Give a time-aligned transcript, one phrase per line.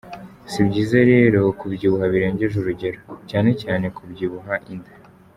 [0.51, 4.91] Si byiza rero kubyibuha birengeje urugero, cyane cyane kubyibuha inda.